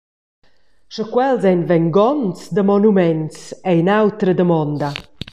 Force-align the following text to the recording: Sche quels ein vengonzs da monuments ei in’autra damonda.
Sche 0.93 1.05
quels 1.13 1.43
ein 1.51 1.63
vengonzs 1.69 2.39
da 2.55 2.63
monuments 2.69 3.37
ei 3.69 3.79
in’autra 3.81 4.33
damonda. 4.35 4.89